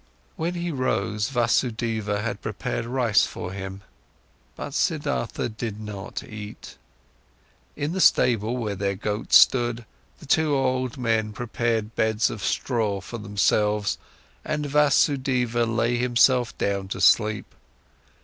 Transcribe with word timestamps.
When 0.35 0.55
he 0.55 0.71
rose, 0.71 1.29
Vasudeva 1.29 2.23
had 2.23 2.41
prepared 2.41 2.85
rice 2.87 3.23
for 3.27 3.51
him. 3.53 3.81
But 4.55 4.73
Siddhartha 4.73 5.47
did 5.49 5.79
not 5.79 6.23
eat. 6.23 6.75
In 7.75 7.91
the 7.93 8.01
stable, 8.01 8.57
where 8.57 8.73
their 8.75 8.95
goat 8.95 9.31
stood, 9.31 9.85
the 10.17 10.25
two 10.25 10.55
old 10.55 10.97
men 10.97 11.33
prepared 11.33 11.93
beds 11.95 12.31
of 12.31 12.43
straw 12.43 12.99
for 12.99 13.19
themselves, 13.19 13.99
and 14.43 14.65
Vasudeva 14.65 15.67
lay 15.67 15.97
himself 15.97 16.57
down 16.57 16.87
to 16.87 16.99
sleep. 16.99 17.53